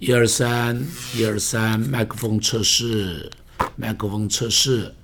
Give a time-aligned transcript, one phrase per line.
[0.00, 0.80] 一二三，
[1.16, 3.28] 一二三，麦克风测试，
[3.74, 4.94] 麦克风测试，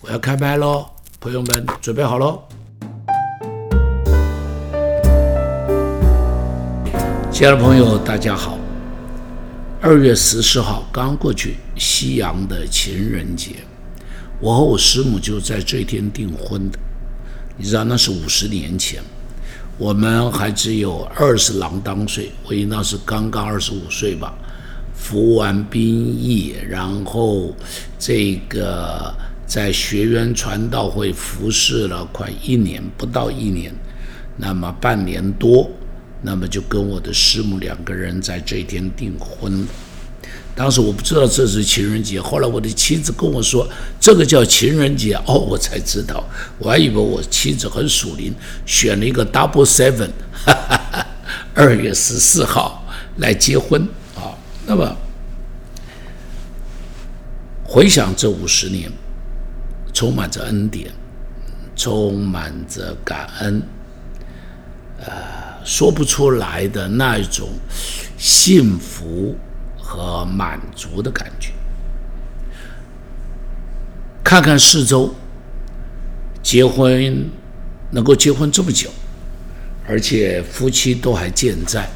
[0.00, 0.86] 我要开麦喽，
[1.20, 2.42] 朋友们准备好喽。
[7.30, 8.58] 亲爱的朋友，大家好。
[9.82, 13.56] 二月十四号刚过去，西洋的情人节，
[14.40, 16.78] 我和我师母就在这一天订婚的。
[17.58, 19.02] 你知道那是五十年前，
[19.78, 24.34] 我们还只有二十郎当岁，我应当是刚刚二十五岁吧。
[24.92, 27.54] 服完兵役，然后
[27.96, 29.14] 这个
[29.46, 33.72] 在学员传道会服侍了快一年，不到一年，
[34.36, 35.70] 那么半年多。
[36.20, 39.64] 那么就跟我的师母两个人在这一天订婚。
[40.54, 43.68] 当时我不知道这是情人节，后来我的妻子跟我说
[44.00, 46.24] 这个叫情人节，哦，我才知道，
[46.58, 48.34] 我还以为我妻子很属灵，
[48.66, 51.06] 选了一个 double seven，哈哈哈
[51.54, 52.84] 二月十四号
[53.18, 53.80] 来结婚
[54.16, 54.34] 啊。
[54.66, 54.96] 那么
[57.64, 58.90] 回想这五十年，
[59.92, 60.90] 充满着恩典，
[61.76, 63.62] 充满着感恩，
[65.00, 65.38] 呃。
[65.64, 67.46] 说不出来的那一种
[68.16, 69.36] 幸福
[69.88, 71.50] 和满足的感觉。
[74.22, 75.14] 看看四周，
[76.42, 77.26] 结婚
[77.90, 78.90] 能够结婚这么久，
[79.88, 81.88] 而且夫妻都还健在，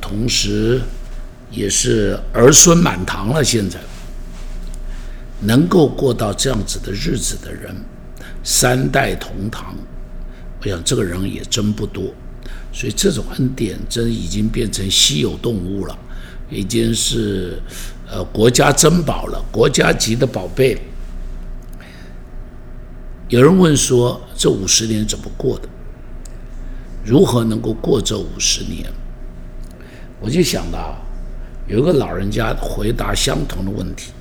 [0.00, 0.80] 同时
[1.48, 3.44] 也是儿孙满堂了。
[3.44, 3.78] 现在
[5.40, 7.72] 能够过到这样子的日子的人，
[8.42, 9.76] 三代同堂，
[10.60, 12.12] 我想这个人也真不多。
[12.72, 15.96] 所以这种恩典真已经变成稀有动物了，
[16.54, 17.60] 已经是
[18.08, 20.80] 呃国家珍宝了，国家级的宝贝。
[23.28, 25.68] 有人问说，这五十年怎么过的？
[27.04, 28.88] 如何能够过这五十年？
[30.20, 30.96] 我就想到，
[31.66, 34.12] 有一个老人家回答相同的问题。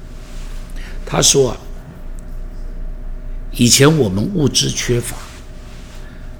[1.05, 1.57] 他说啊，
[3.51, 5.15] 以前我们物质缺乏，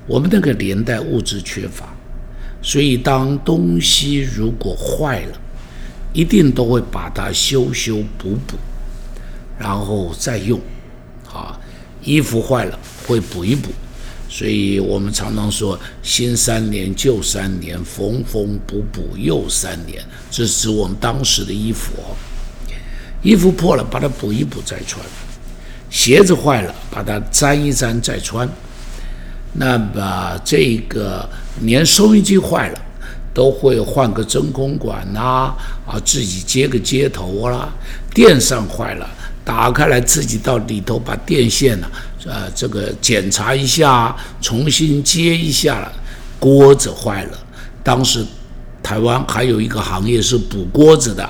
[0.08, 1.94] 我们那个年代物质缺乏。
[2.62, 5.38] 所以，当东西如果坏了，
[6.14, 8.56] 一定都会把它修修补补，
[9.60, 10.60] 然后再用。
[11.34, 11.60] 啊，
[12.04, 13.70] 衣服坏了会补一补。
[14.30, 22.16] 所以我们常常说“新三年，旧三年，缝缝补补又三年”，这是指我们当时的衣服哦。
[23.22, 25.04] 衣服破了，把它补一补再穿；
[25.90, 28.50] 鞋子坏了，把它粘一粘再穿。
[29.54, 31.30] 那么这个
[31.62, 32.82] 连收音机坏了，
[33.34, 35.54] 都会换个真空管呐，
[35.88, 37.68] 啊，自己接个接头啦。
[38.14, 39.10] 电扇坏了，
[39.44, 41.88] 打开来自己到里头把电线呢，
[42.26, 45.92] 呃，这个检查一下，重新接一下了。
[46.40, 47.40] 锅子坏了，
[47.84, 48.24] 当时
[48.84, 51.28] 台湾还有一个行业是补锅子的。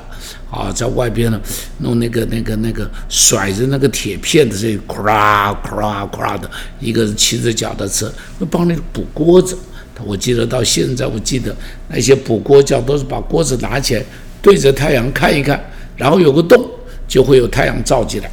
[0.49, 1.41] 啊，在外边呢，
[1.79, 6.47] 弄那个、那个、那个甩着那个铁片的，这咔啦咔啦咔啦的，
[6.79, 9.57] 一个骑着脚踏车，会帮你补锅子。
[10.05, 11.55] 我记得到现在，我记得
[11.89, 14.03] 那些补锅匠都是把锅子拿起来，
[14.41, 15.63] 对着太阳看一看，
[15.95, 16.65] 然后有个洞，
[17.07, 18.31] 就会有太阳照进来。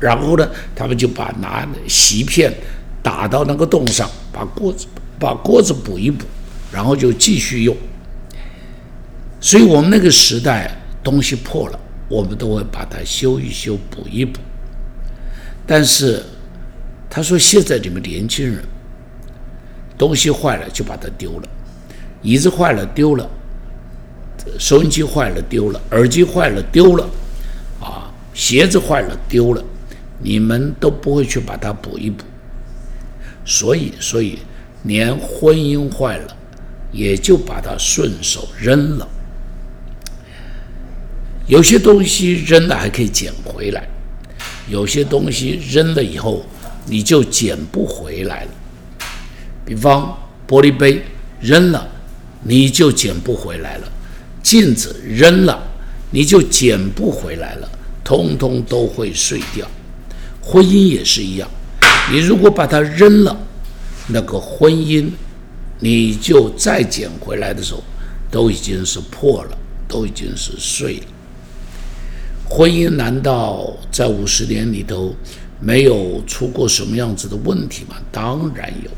[0.00, 2.52] 然后呢，他们就把拿锡片
[3.02, 4.86] 打到那个洞上，把锅子
[5.18, 6.24] 把锅子补一补，
[6.72, 7.76] 然后就继续用。
[9.40, 10.70] 所以我们那个时代。
[11.04, 14.40] 东西破了，我们都会把它修一修、补一补。
[15.66, 16.22] 但是
[17.10, 18.64] 他说：“现在你们年轻人，
[19.96, 21.48] 东西坏了就把它丢了，
[22.22, 23.28] 椅子坏了丢了，
[24.58, 27.08] 收音机坏了丢了，耳机坏了丢了，
[27.80, 29.62] 啊，鞋子坏了丢了，
[30.18, 32.24] 你们都不会去把它补一补。
[33.44, 34.38] 所以，所以
[34.82, 36.36] 连婚姻坏了，
[36.90, 39.08] 也就把它顺手扔了。”
[41.46, 43.86] 有些东西扔了还可以捡回来，
[44.66, 46.42] 有些东西扔了以后
[46.86, 48.50] 你就捡不回来了。
[49.64, 50.16] 比方
[50.46, 51.02] 玻璃杯
[51.40, 51.88] 扔了，
[52.42, 53.88] 你就捡不回来了；
[54.42, 55.62] 镜子扔了，
[56.10, 57.68] 你就捡不回来了，
[58.04, 59.66] 通通都会碎掉。
[60.42, 61.48] 婚姻也是一样，
[62.10, 63.34] 你如果把它扔了，
[64.08, 65.08] 那个婚姻
[65.80, 67.82] 你就再捡回来的时候，
[68.30, 69.56] 都已经是破了，
[69.88, 71.06] 都已经是碎了。
[72.46, 75.14] 婚姻难道在五十年里头
[75.58, 77.96] 没有出过什么样子的问题吗？
[78.12, 78.90] 当然有。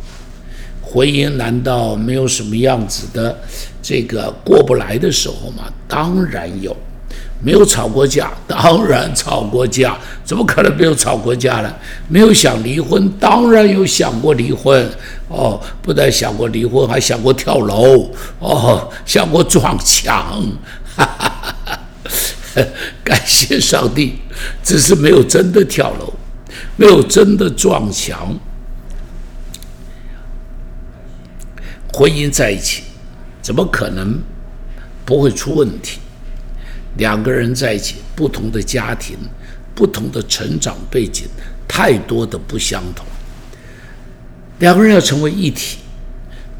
[0.89, 3.37] 婚姻难道没有什么样子的
[3.83, 5.65] 这个过不来的时候吗？
[5.89, 6.75] 当然有。
[7.45, 9.95] 没有吵过架，当然吵过架，
[10.25, 11.71] 怎么可能没有吵过架呢？
[12.09, 14.91] 没有想离婚，当然有想过离婚。
[15.29, 18.11] 哦，不但想过离婚，还想过跳楼。
[18.39, 20.43] 哦，想过撞墙。
[20.97, 21.35] 哈哈
[21.67, 21.79] 哈
[22.55, 22.63] 哈
[23.05, 24.15] 感谢上帝，
[24.63, 26.11] 只是没有真的跳楼，
[26.77, 28.35] 没有真的撞墙。
[31.97, 32.83] 婚姻在一起，
[33.41, 34.21] 怎么可能
[35.07, 35.99] 不会出问题？
[36.99, 39.17] 两个人在一起，不同的家庭，
[39.75, 41.27] 不同的成长背景，
[41.67, 43.07] 太多的不相同。
[44.59, 45.79] 两个人要成为一体，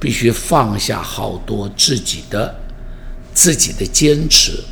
[0.01, 2.55] 必须放下好多自己的
[3.35, 4.65] 自己的坚持，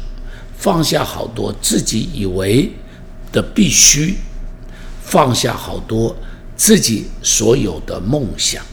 [0.56, 2.72] 放下好多自己以为
[3.30, 4.16] 的必须，
[5.02, 6.16] 放下好多
[6.56, 8.64] 自己所有的梦想，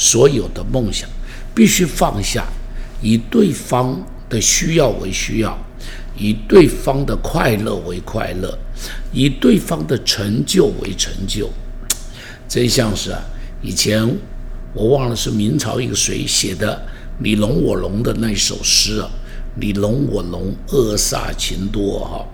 [0.00, 1.06] 所有的梦想
[1.54, 2.46] 必须放下，
[3.02, 5.58] 以对方的需要为需要。
[6.16, 8.58] 以对方的快乐为快乐，
[9.12, 11.48] 以对方的成就为成就，
[12.46, 13.22] 真像是啊！
[13.62, 14.06] 以前
[14.74, 16.82] 我忘了是明朝一个谁写的
[17.18, 19.08] “你侬我侬”的那首诗啊
[19.58, 22.26] ，“你侬我侬，恶煞情多哈，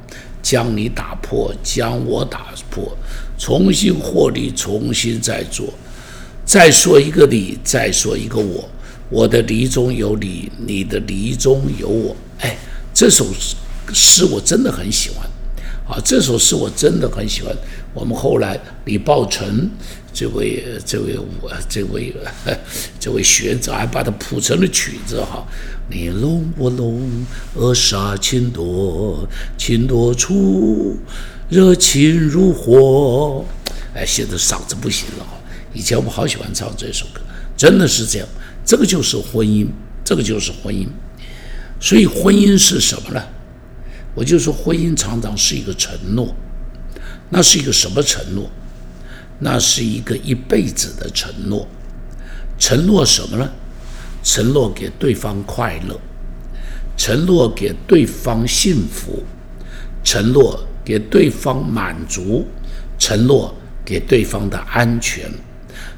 [0.42, 2.96] 将你打破，将我打破，
[3.38, 5.72] 重新获利，重新再做。
[6.46, 8.66] 再说一个你，再说一个我，
[9.10, 12.16] 我的离中有你，你的离中有我。
[12.38, 12.56] 哎，
[12.94, 13.26] 这首。
[13.94, 15.24] 诗我真的很喜欢，
[15.88, 17.56] 啊，这首诗我真的很喜欢。
[17.94, 19.70] 我们后来李抱成
[20.12, 22.12] 这位这位我这位
[22.98, 25.46] 这位学者还把它谱成了曲子哈。
[25.88, 29.24] 你侬我侬，恶煞情多，
[29.56, 30.96] 情多处，
[31.48, 33.44] 热情如火。
[33.94, 35.35] 哎，现在嗓子不行了。
[35.76, 37.20] 以前我们好喜欢唱这首歌，
[37.54, 38.26] 真的是这样。
[38.64, 39.68] 这个就是婚姻，
[40.02, 40.88] 这个就是婚姻。
[41.78, 43.22] 所以婚姻是什么呢？
[44.14, 46.34] 我就说，婚姻常常是一个承诺，
[47.28, 48.50] 那是一个什么承诺？
[49.38, 51.68] 那是一个一辈子的承诺。
[52.58, 53.46] 承诺什么呢？
[54.22, 56.00] 承诺给对方快乐，
[56.96, 59.22] 承诺给对方幸福，
[60.02, 62.46] 承诺给对方满足，
[62.98, 65.30] 承诺给对方的安全，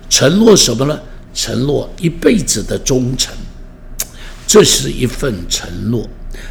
[0.08, 0.98] 承诺什么呢？
[1.34, 3.34] 承诺一辈子的忠诚，
[4.46, 6.08] 这是一份承诺。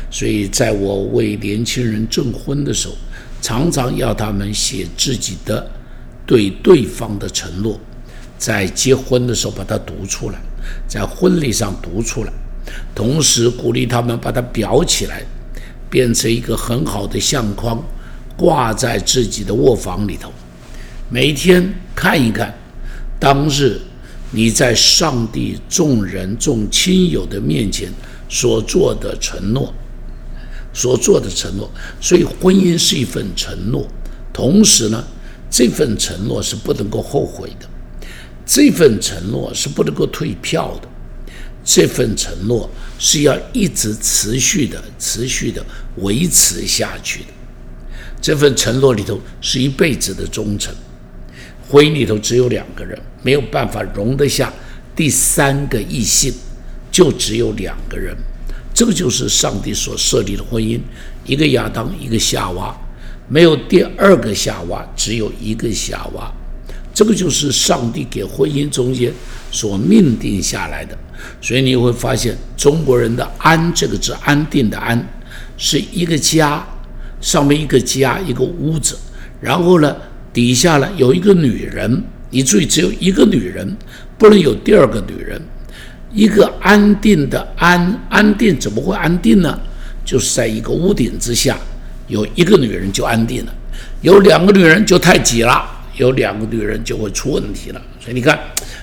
[0.10, 2.96] 所以，在我为年轻人证婚的时候，
[3.42, 5.70] 常常要他们写自己的
[6.26, 7.80] 对对方的承诺，
[8.38, 10.40] 在结婚的时候把它读出来，
[10.88, 12.32] 在婚礼上读出来，
[12.94, 15.24] 同时鼓励他们把它裱起来，
[15.90, 17.82] 变成一个很好的相框，
[18.36, 20.32] 挂在自己的卧房里头，
[21.10, 22.54] 每天看一看，
[23.20, 23.80] 当日
[24.32, 27.92] 你在上帝、众人、众亲友的面前
[28.30, 29.74] 所做的承诺。
[30.74, 31.68] 所做的承诺，
[32.00, 33.88] 所以婚姻是一份承诺。
[34.32, 35.04] 同时呢，
[35.50, 37.68] 这份承诺是不能够后悔的，
[38.46, 40.88] 这份承诺是不能够退票的，
[41.64, 45.66] 这份承诺是要一直持续的、持续的
[45.96, 47.30] 维持下去的。
[48.22, 50.72] 这份承诺里头是一辈子的忠诚。
[51.70, 54.52] 婚姻里头只有两个人，没有办法容得下
[54.96, 56.34] 第三个异性，
[56.92, 58.16] 就只有两个人。
[58.74, 60.80] 这个就是上帝所设立的婚姻，
[61.26, 62.76] 一个亚当，一个夏娃，
[63.28, 66.32] 没有第二个夏娃，只有一个夏娃。
[66.94, 69.12] 这个就是上帝给婚姻中间
[69.52, 70.98] 所命定下来的。
[71.42, 75.08] 所以你会发现，中国人的“安”这个字，安定的“安”，
[75.58, 76.66] 是一个家，
[77.20, 78.98] 上面一个家，一个屋子，
[79.42, 79.96] 然后呢，
[80.38, 82.04] 底下呢有一个女人。
[82.30, 83.76] 你注意，只有一个女人，
[84.20, 85.42] 不能有第二个女人。
[86.14, 89.60] 一个安定的安安定怎么会安定呢？
[90.06, 91.58] 就是在一个屋顶之下，
[92.08, 93.56] 有一个女人就安定了，
[94.02, 97.82] 有两个女人就太挤了，有两个女人就会出问题了。
[98.00, 98.40] 所以你看，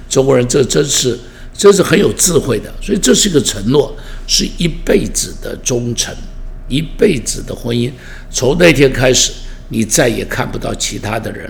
[0.09, 1.17] 中国人这真是
[1.57, 2.75] 真是很有智慧的。
[2.83, 3.95] 所以这是一个承诺，
[4.27, 6.13] 是一辈子的忠诚，
[6.69, 7.93] 一辈子的婚姻。
[8.29, 9.31] 从那天开始，
[9.69, 11.49] 你再也看不到其他的人；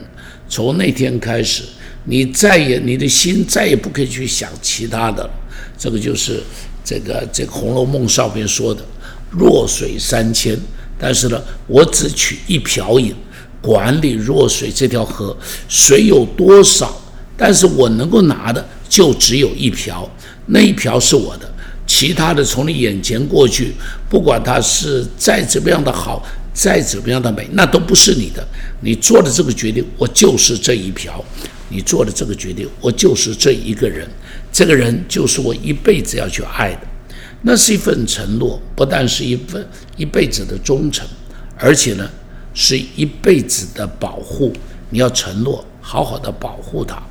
[0.49, 1.63] 从那天开始，
[2.05, 5.31] 你再也你的心再也不可以去想其他的了。
[5.77, 6.43] 这个就是
[6.85, 8.85] 这个这个《红楼梦》上面说的
[9.31, 10.57] “弱水三千”，
[10.99, 13.15] 但是呢，我只取一瓢饮，
[13.61, 15.37] 管理弱水这条河，
[15.69, 17.01] 水有多少？
[17.37, 20.09] 但是我能够拿的就只有一瓢，
[20.47, 21.53] 那一瓢是我的，
[21.85, 23.75] 其他的从你眼前过去，
[24.09, 28.47] 不管它是再怎么样的好，再怎么样的美，那都不是你的。
[28.81, 31.13] 你做的这个决定，我就是这一瓢；
[31.69, 34.09] 你做的这个决定，我就是这一个人。
[34.53, 36.81] 这个人就是我一辈子要去爱的，
[37.43, 41.05] 那是一份承诺，不但是一份一辈子的忠诚，
[41.59, 42.09] 而且呢
[42.55, 44.53] 是一辈子的保护。
[44.91, 47.03] 你要承诺好好的保护他，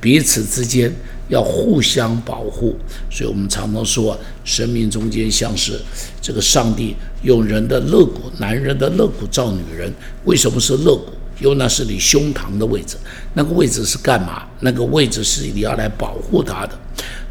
[0.00, 0.90] 彼此之间
[1.28, 2.76] 要互相保护。
[3.10, 5.80] 所以我们常常说，生命中间像是
[6.20, 9.92] 这个上帝用人的肋骨，男人的肋骨造女人。
[10.24, 11.06] 为什么是肋骨？
[11.38, 12.96] 因为那是你胸膛的位置，
[13.34, 14.44] 那个位置是干嘛？
[14.60, 16.72] 那个位置是你要来保护他的，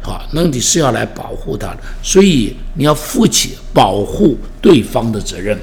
[0.00, 5.58] 好，那你是要来保护他的，所以你要负起保护对方的责任，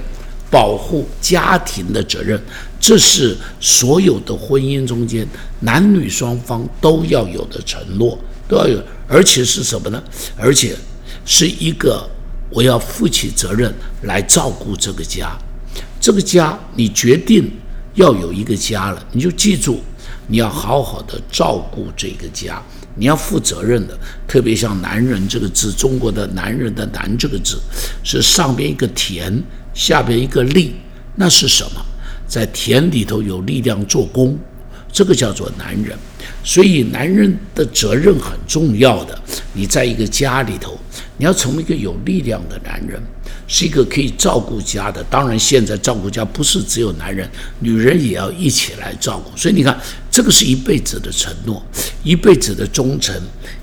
[0.53, 2.39] 保护家庭的责任，
[2.79, 5.27] 这是所有的婚姻中间
[5.61, 8.15] 男女双方都要有的承诺，
[8.47, 10.03] 都要有，而且是什么呢？
[10.37, 10.75] 而且
[11.25, 12.07] 是一个
[12.51, 15.35] 我要负起责任来照顾这个家，
[15.99, 17.51] 这个家你决定。
[17.95, 19.79] 要有一个家了，你就记住，
[20.25, 22.59] 你要好好的照顾这个家，
[22.95, 23.97] 你要负责任的。
[24.27, 27.59] 特别像“男人”这个字，中国的“男人”的“男”这个字，
[28.03, 29.41] 是上边一个田，
[29.73, 30.75] 下边一个力，
[31.15, 31.85] 那是什么？
[32.27, 34.37] 在田里头有力量做工，
[34.91, 35.97] 这个叫做男人。
[36.43, 39.19] 所以，男人的责任很重要的。
[39.53, 40.79] 你在一个家里头，
[41.17, 43.01] 你要成为一个有力量的男人。
[43.53, 47.29] 是一个可以照顾家的，当然现在照顾家不是只有男人，
[47.59, 49.37] 女人也要一起来照顾。
[49.37, 49.79] 所以你看，
[50.09, 51.63] 这个是一辈子的承诺，
[52.03, 53.15] 一辈子的忠诚，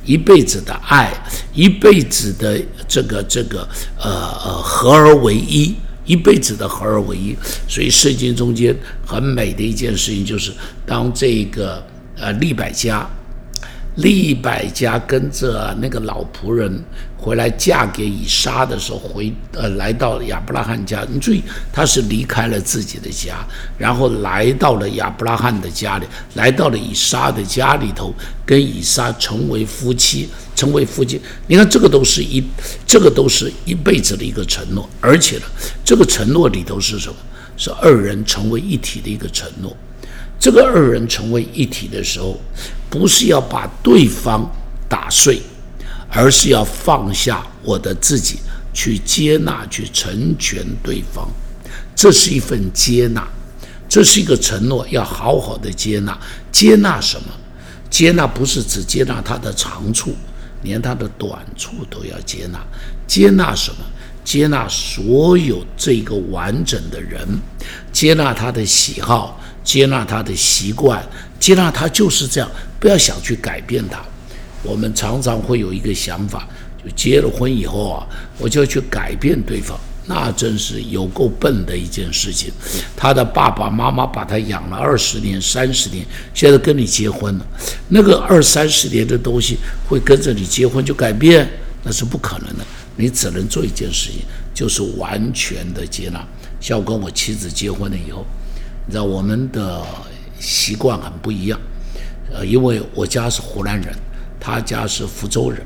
[0.04, 1.12] 一辈子的爱，
[1.52, 2.56] 一辈子的
[2.86, 3.68] 这个这个
[3.98, 4.08] 呃
[4.44, 7.34] 呃合而为一，一辈子的合而为一。
[7.68, 8.72] 所以圣经中间
[9.04, 10.52] 很美的一件事情就是，
[10.86, 11.84] 当这个
[12.16, 13.10] 呃利百加。
[14.00, 16.82] 利百加跟着那个老仆人
[17.16, 21.06] 回来嫁给以撒的时候，回呃来到亚伯拉罕家。
[21.10, 21.42] 你注意，
[21.72, 23.46] 他是离开了自己的家，
[23.78, 28.14] 然后来到了亚伯拉罕的家里，来到了以撒的家里头，
[28.46, 31.20] 跟以撒成为夫妻，成为夫妻。
[31.46, 32.42] 你看，这个都是一，
[32.86, 35.42] 这个都是一辈子的一个承诺，而且呢，
[35.84, 37.14] 这个承诺里头是什么？
[37.56, 39.76] 是二人成为一体的一个承诺。
[40.40, 42.40] 这个二人成为一体的时候，
[42.88, 44.50] 不是要把对方
[44.88, 45.42] 打碎，
[46.08, 48.38] 而是要放下我的自己，
[48.72, 51.28] 去接纳、去成全对方。
[51.94, 53.28] 这是一份接纳，
[53.86, 56.18] 这是一个承诺，要好好的接纳。
[56.50, 57.28] 接纳什么？
[57.90, 60.16] 接纳不是只接纳他的长处，
[60.62, 62.58] 连他的短处都要接纳。
[63.06, 63.84] 接纳什么？
[64.24, 67.28] 接纳所有这个完整的人，
[67.92, 69.38] 接纳他的喜好。
[69.62, 71.04] 接纳他的习惯，
[71.38, 74.00] 接纳他就是这样，不要想去改变他。
[74.62, 76.46] 我们常常会有一个想法，
[76.84, 78.06] 就结了婚以后啊，
[78.38, 82.52] 我就要去改变对方，那真是有够笨的一件事情。
[82.94, 87.46] 他的爸爸妈妈把他养了二十年、三十年，现在跟你结婚了，
[87.88, 89.56] 那个二三十年的东西
[89.88, 91.48] 会跟着你结婚就改变，
[91.82, 92.64] 那是不可能的。
[92.96, 94.20] 你只能做一件事情，
[94.52, 96.22] 就是完全的接纳。
[96.60, 98.26] 像我跟我妻子结婚了以后。
[98.90, 99.80] 你知道我们的
[100.40, 101.56] 习惯很不一样，
[102.34, 103.94] 呃，因为我家是湖南人，
[104.40, 105.62] 他家是福州人，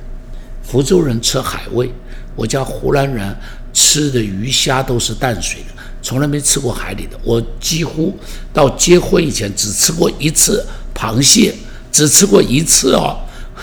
[0.62, 1.90] 福州人吃海味，
[2.36, 3.34] 我家湖南人
[3.72, 5.68] 吃的鱼虾都是淡水的，
[6.02, 7.18] 从来没吃过海里的。
[7.24, 8.14] 我几乎
[8.52, 10.62] 到结婚以前只吃过一次
[10.94, 11.54] 螃蟹，
[11.90, 13.16] 只吃过一次哦，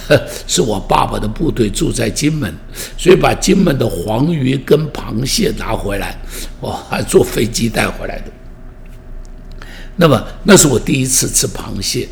[0.48, 2.52] 是我爸爸的部队住在金门，
[2.98, 6.18] 所以把金门的黄鱼跟螃蟹拿回来，
[6.60, 8.32] 我还坐飞机带回来的。
[10.02, 12.10] 那么那是我第一次吃螃蟹，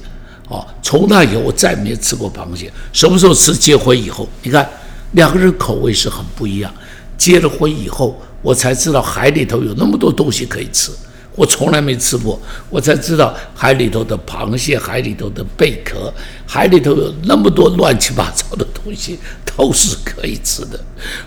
[0.47, 2.71] 哦，从那以后我再没吃过螃蟹。
[2.93, 3.51] 什么时候吃？
[3.51, 4.69] 结婚以后，你看
[5.13, 6.71] 两个人口味是很不一样。
[7.17, 10.91] 结了婚以后，我才知道海里头有那么多东西可以吃，
[11.35, 12.39] 我从来没吃过。
[12.69, 16.13] 我才知道海里头的螃蟹、海里头的贝壳、
[16.45, 19.17] 海里头有那么多乱七八糟的东西
[19.57, 20.79] 都是可以吃的。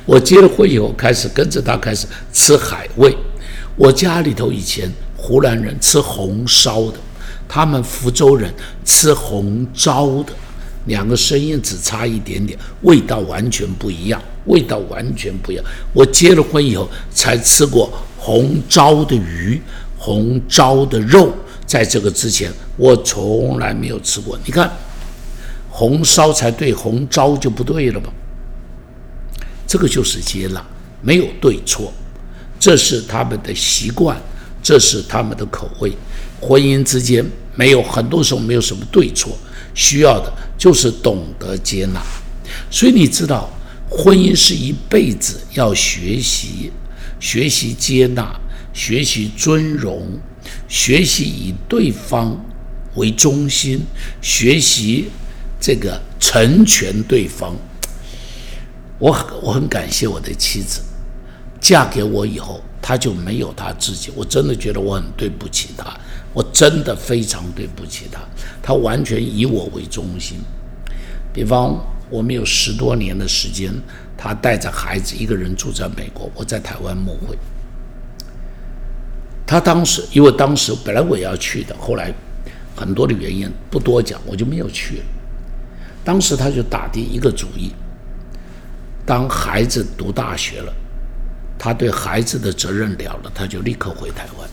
[0.06, 3.12] 我结了婚以后，开始跟着他开始吃海味。
[3.74, 4.88] 我家里头以前。
[5.24, 6.94] 湖南人吃红烧的，
[7.46, 8.52] 他们福州人
[8.84, 10.32] 吃红糟的，
[10.86, 15.64] 两个声音只差一点点，味道完全不一样，味道完全不一样。
[15.92, 17.88] 我结了婚以后才吃过
[18.18, 19.62] 红糟的鱼，
[19.96, 21.32] 红糟的肉，
[21.64, 24.36] 在这个之前我从来没有吃过。
[24.44, 24.68] 你看，
[25.70, 28.12] 红烧才对，红糟就不对了吧？
[29.68, 30.60] 这个就是接纳，
[31.00, 31.92] 没有对错，
[32.58, 34.20] 这是他们的习惯。
[34.62, 35.92] 这是他们的口味，
[36.40, 37.24] 婚姻之间
[37.56, 39.36] 没有很多时候没有什么对错，
[39.74, 42.00] 需要的就是懂得接纳。
[42.70, 43.50] 所以你知道，
[43.90, 46.70] 婚姻是一辈子要学习，
[47.18, 48.38] 学习接纳，
[48.72, 50.06] 学习尊荣，
[50.68, 52.42] 学习以对方
[52.94, 53.80] 为中心，
[54.20, 55.08] 学习
[55.60, 57.56] 这个成全对方。
[58.98, 59.10] 我
[59.42, 60.80] 我很感谢我的妻子，
[61.62, 62.60] 嫁给我以后。
[62.84, 64.10] 他就没有他自己。
[64.16, 65.96] 我真的觉得我很对不起他，
[66.34, 68.18] 我真的非常对不起他。
[68.60, 70.38] 他完全以我为中心。
[71.32, 71.78] 比方，
[72.10, 73.72] 我们有十多年的时间，
[74.18, 77.38] 他带着孩子一个人住在美国，我在台湾牧会。
[79.46, 82.12] 他当时，因为当时本来我也要去的，后来
[82.74, 85.02] 很多的原因不多讲，我就没有去。
[86.02, 87.72] 当时他就打定一个主意，
[89.06, 90.74] 当孩子读大学了，
[91.62, 94.48] 他对孩子的责任了了，他就立刻回台湾。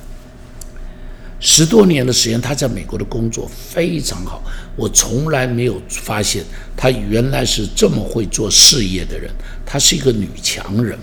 [1.39, 4.43] 十多年的时间，他在美国的工作非常好，
[4.75, 6.43] 我从来没有发现
[6.77, 9.31] 他原来是这么会做事业的人。
[9.65, 10.99] 她是一个女强人，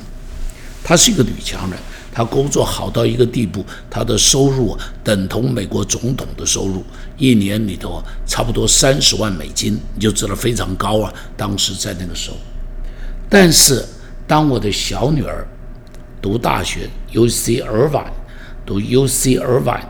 [0.85, 1.79] 她是一个女强人。
[2.13, 6.85] 他工作好到一个地步，他的收入等同美国总统的收入，
[7.19, 11.13] 一年里头差不多三十万美金，你就知道非常高啊。
[11.37, 12.37] 当时在那个时候，
[13.29, 13.85] 但是
[14.25, 15.47] 当我的小女儿
[16.27, 18.11] 读大学，U C Irvine，
[18.67, 19.85] 读 U C Irvine，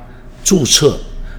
[0.44, 0.98] 注册，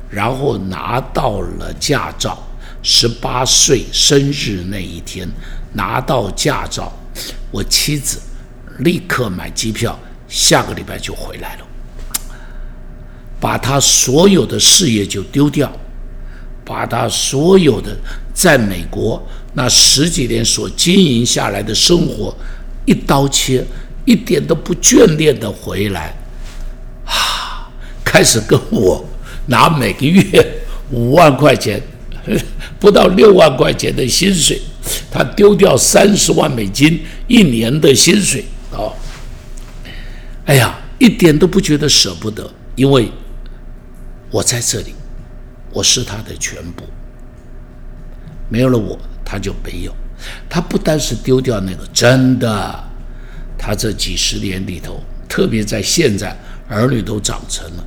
[0.09, 2.35] 然后拿到了驾照，
[2.81, 5.29] 十八岁生日那一天
[5.73, 6.91] 拿到驾照，
[7.51, 8.19] 我妻子
[8.79, 9.95] 立刻买机票。
[10.27, 11.65] 下个礼拜就回来了，
[13.39, 15.71] 把他所有的事业就丢掉，
[16.65, 17.95] 把他所有的
[18.33, 19.21] 在美国
[19.53, 22.35] 那十几年所经营下来的生活
[22.85, 23.63] 一刀切，
[24.07, 26.15] 一点都不眷恋的回来，
[27.05, 27.67] 啊，
[28.05, 29.05] 开始跟我
[29.47, 30.61] 拿每个月
[30.91, 31.81] 五万块钱，
[32.79, 34.61] 不到六万块钱的薪水，
[35.11, 38.87] 他丢掉三十万美金一年的薪水啊。
[40.45, 43.11] 哎呀，一点都不觉得舍不得，因为
[44.31, 44.95] 我在这里，
[45.73, 46.85] 我是他的全部。
[48.47, 49.93] 没有了我，他就没有。
[50.49, 52.86] 他不单是丢掉那个，真的，
[53.57, 56.37] 他这几十年里头，特别在现在，
[56.69, 57.83] 儿女都长成了，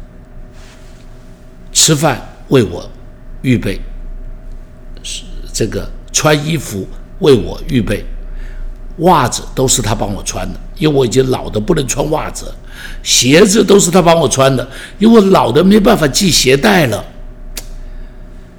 [1.73, 2.91] 吃饭为我
[3.43, 3.81] 预备，
[5.03, 5.23] 是
[5.53, 6.87] 这个穿衣服
[7.21, 8.05] 为我预备。
[8.99, 12.45] 袜子都是他帮我穿的，因为我已经老的不能穿袜子；
[13.03, 17.03] 鞋子都是他帮我穿的，因为老的没办法系鞋带了。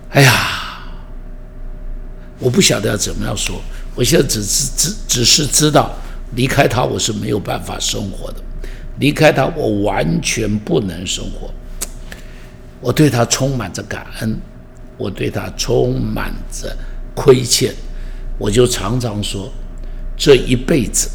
[0.10, 0.82] 哎呀，
[2.40, 3.62] 我不晓得要怎么样说，
[3.94, 5.94] 我现在只是只只是知道，
[6.36, 8.38] 离开他我是没有办法生活的，
[9.00, 11.52] 离开他我完全不能生活。
[12.80, 14.40] 我对他充满着感恩，
[14.98, 16.76] 我对他充满着
[17.14, 17.74] 亏欠，
[18.38, 19.52] 我就常常说。
[20.18, 21.10] 这一辈子，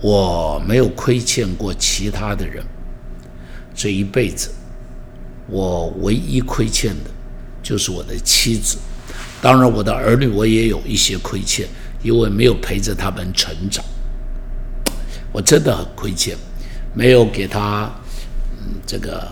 [0.00, 2.64] 我没有亏欠过其他的人。
[3.74, 4.50] 这一辈子，
[5.48, 7.10] 我唯一亏欠的，
[7.62, 8.76] 就是我的妻子。
[9.40, 11.66] 当然，我的儿女我也有一些亏欠，
[12.02, 13.84] 因为没有陪着他们成长。
[15.32, 16.36] 我真的很亏欠，
[16.94, 17.90] 没有给他，
[18.52, 19.28] 嗯，这个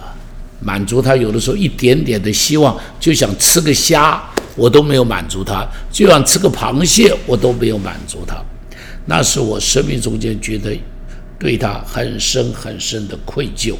[0.61, 4.23] 满足他有的时候一点点的希望，就想吃个虾，
[4.57, 8.37] 我都没有满足他；就想吃个螃蟹，我都没有满足他。
[9.07, 10.77] 那是我生命中间觉得
[11.39, 13.75] 对他很深很深的愧疚，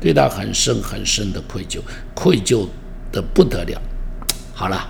[0.00, 1.78] 对他很深很深的愧疚，
[2.14, 2.66] 愧疚
[3.12, 3.80] 的不得了。
[4.54, 4.88] 好了，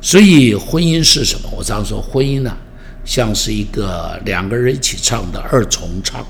[0.00, 1.50] 所以婚姻是什么？
[1.56, 2.56] 我常说，婚姻呢，
[3.10, 6.24] 像是一个两个人一起唱的二重唱。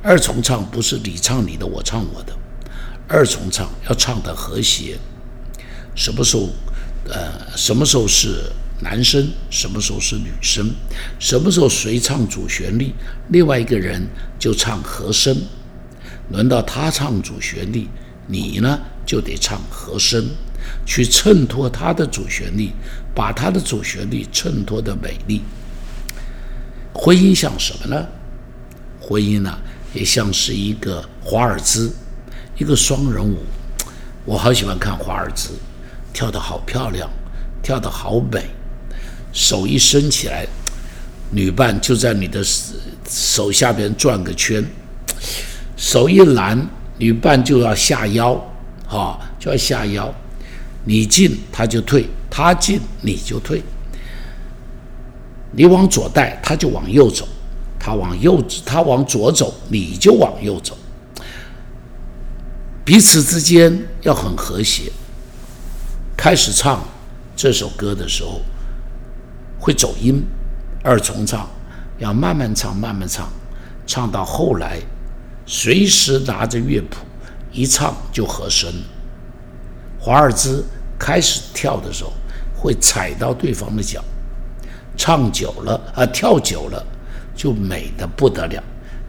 [0.00, 2.32] 二重唱不是你唱你的，我唱我的，
[3.08, 4.96] 二重唱要唱的和谐。
[5.96, 6.50] 什么时候？
[7.08, 8.44] 呃，什么时候是？
[8.78, 10.70] 男生什么时候是女生？
[11.18, 12.92] 什么时候谁唱主旋律，
[13.30, 14.06] 另外一个人
[14.38, 15.36] 就唱和声。
[16.30, 17.88] 轮到他唱主旋律，
[18.28, 20.28] 你呢就得唱和声，
[20.84, 22.70] 去衬托他的主旋律，
[23.14, 25.42] 把他的主旋律衬托的美丽。
[26.92, 28.06] 婚姻像什么呢？
[29.00, 29.58] 婚姻呢，
[29.92, 31.92] 也像是一个华尔兹，
[32.56, 33.38] 一个双人舞。
[34.24, 35.50] 我好喜欢看华尔兹，
[36.12, 37.08] 跳得好漂亮，
[37.62, 38.44] 跳得好美。
[39.32, 40.46] 手一伸起来，
[41.30, 42.42] 女伴就在你的
[43.06, 44.64] 手下边转个圈，
[45.76, 46.66] 手一拦，
[46.98, 48.32] 女伴就要下腰，
[48.88, 50.12] 啊，就要下腰。
[50.86, 53.62] 你进他就退，他进你就退。
[55.52, 57.26] 你往左带，他就往右走；
[57.78, 60.74] 他往右，他往左走，你就往右走。
[62.84, 64.90] 彼此之间要很和谐。
[66.16, 66.82] 开始唱
[67.36, 68.40] 这首歌的时候。
[69.58, 70.22] 会走音，
[70.84, 71.48] 二重唱，
[71.98, 73.26] 要慢慢唱，慢慢唱，
[73.86, 74.78] 唱到后来，
[75.46, 76.98] 随时拿着乐谱，
[77.50, 78.70] 一唱就和声。
[79.98, 80.64] 华尔兹
[80.98, 82.12] 开始跳的时候，
[82.54, 84.02] 会踩到对方的脚，
[84.96, 86.84] 唱久了啊，跳久了
[87.34, 88.62] 就美的不得了，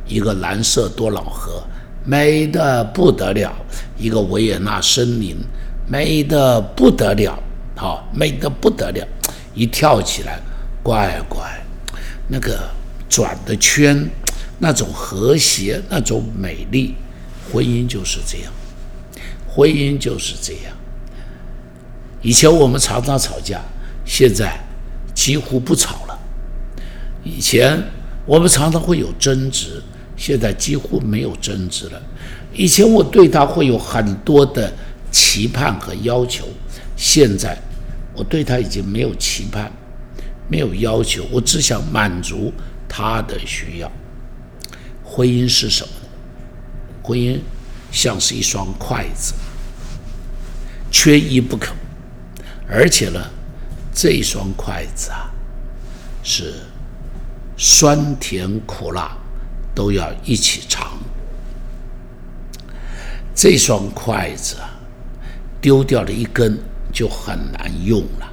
[0.05, 1.63] 一个蓝色多瑙河，
[2.03, 3.51] 美的不得了；
[3.97, 5.37] 一个维也纳森林，
[5.87, 7.41] 美的不得了，
[7.75, 9.07] 好，美的不得了。
[9.53, 10.39] 一跳起来，
[10.83, 11.41] 乖乖，
[12.27, 12.59] 那个
[13.09, 14.07] 转的圈，
[14.59, 16.93] 那种和谐，那种美丽，
[17.51, 18.53] 婚姻就是这样，
[19.47, 20.76] 婚姻就是这样。
[22.21, 23.61] 以前我们常常吵架，
[24.05, 24.59] 现在
[25.13, 26.19] 几乎不吵了。
[27.23, 27.81] 以前
[28.25, 29.81] 我们常常会有争执。
[30.19, 32.01] 现在几乎没有争执了。
[32.51, 34.73] 以前我对他会有很多的
[35.11, 36.47] 期盼和要求，
[36.95, 37.55] 现在
[38.15, 39.71] 我对他已经没有期盼，
[40.49, 42.51] 没有要求，我只想满足
[42.89, 43.91] 他的需要。
[45.03, 45.93] 婚姻是什么？
[47.03, 47.37] 婚姻
[47.91, 49.35] 像是一双筷子，
[50.89, 51.75] 缺一不可。
[52.69, 53.21] 而且呢，
[53.93, 55.31] 这双筷子啊，
[56.23, 56.53] 是
[57.57, 59.17] 酸甜苦辣。
[59.77, 60.97] 都要一起尝。
[63.35, 64.71] 这双筷子啊，
[65.61, 66.57] 丢掉了一根
[66.91, 68.27] 就很难用了，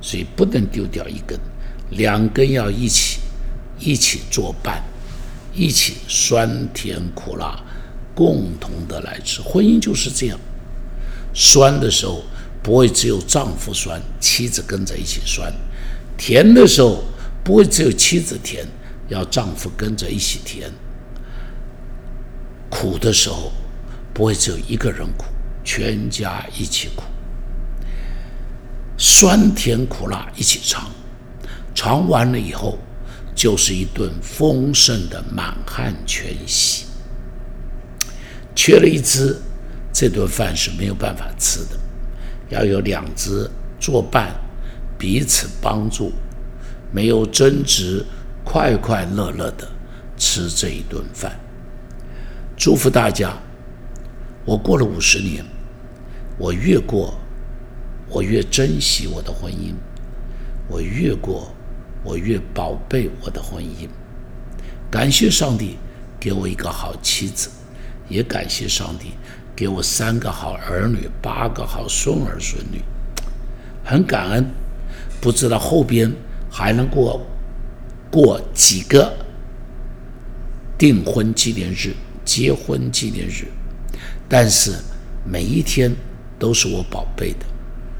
[0.00, 1.36] 所以不能丢掉一根，
[1.90, 3.18] 两根要一起
[3.80, 4.80] 一起作伴，
[5.52, 7.60] 一起酸甜苦辣
[8.14, 9.42] 共同的来吃。
[9.42, 10.38] 婚姻就是这样，
[11.34, 12.22] 酸的时候
[12.62, 15.50] 不会只有丈夫酸，妻子跟着一起酸；
[16.16, 17.04] 甜的时候
[17.42, 18.66] 不会只有妻子甜。
[19.08, 20.70] 要丈夫跟着一起甜，
[22.68, 23.50] 苦的时候
[24.14, 25.24] 不会只有一个人苦，
[25.64, 27.02] 全家一起苦。
[28.96, 30.88] 酸甜苦辣一起尝，
[31.74, 32.78] 尝完了以后
[33.34, 36.84] 就是一顿丰盛的满汉全席。
[38.54, 39.36] 缺了一只，
[39.92, 41.76] 这顿饭是没有办法吃的。
[42.50, 44.34] 要有两只作伴，
[44.98, 46.12] 彼此帮助，
[46.92, 48.04] 没有争执。
[48.42, 49.68] 快快乐乐的
[50.16, 51.38] 吃这一顿饭，
[52.56, 53.36] 祝福大家。
[54.44, 55.44] 我过了五十年，
[56.36, 57.14] 我越过，
[58.08, 59.74] 我越珍惜我的婚姻；
[60.66, 61.54] 我越过，
[62.02, 63.86] 我越宝贝我的婚姻。
[64.90, 65.76] 感谢上帝
[66.18, 67.50] 给我一个好妻子，
[68.08, 69.12] 也感谢上帝
[69.60, 72.80] 给我三个好儿女，八个好孙儿孙女。
[73.84, 74.50] 很感恩，
[75.20, 76.10] 不知道后边
[76.50, 77.20] 还能过。
[78.10, 79.14] 过几个
[80.78, 81.94] 订婚纪念日、
[82.24, 83.48] 结婚纪念日，
[84.26, 84.72] 但是
[85.26, 85.94] 每一天
[86.38, 87.44] 都是我宝贝的，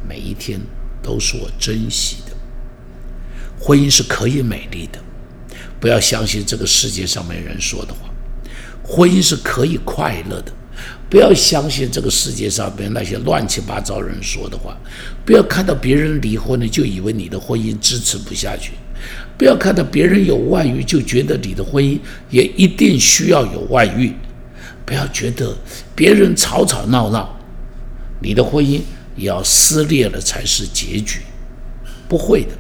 [0.09, 0.59] 每一天
[1.03, 2.33] 都是我珍惜的。
[3.61, 4.99] 婚姻是可以美丽的，
[5.79, 8.09] 不要相信这个世界上面人说的话。
[8.83, 10.51] 婚姻是可以快乐的，
[11.11, 14.77] 不要相信这个世界上边那些乱七八糟人说的话。
[15.27, 18.73] 不要看到别人离婚了就以为你的婚姻支持不下去。
[19.37, 21.99] 不要看到别人有外遇，就觉得你的婚姻
[22.31, 24.15] 也一定需要有外遇。
[24.87, 25.57] 不要觉得
[25.95, 27.37] 别人吵吵闹闹，
[28.21, 28.81] 你的婚姻
[29.17, 31.21] 也要撕裂了才是结局。
[32.09, 32.51] 不会的，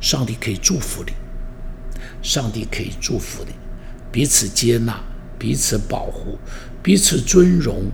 [0.00, 1.12] 上帝可以祝福你，
[2.20, 3.52] 上帝可以祝福你，
[4.12, 5.00] 彼此接纳，
[5.38, 6.36] 彼此保护，
[6.88, 7.84] 彼此尊荣，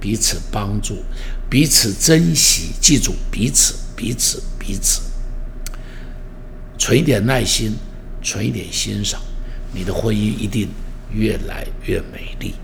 [0.00, 1.04] 彼此帮助，
[1.50, 2.70] 彼此珍惜。
[2.80, 5.02] 记住，彼此，彼此，彼此。
[6.78, 7.76] 存一点耐心，
[8.22, 9.20] 存一点欣赏，
[9.74, 10.70] 你的婚姻一定
[11.12, 12.54] 越来越美丽。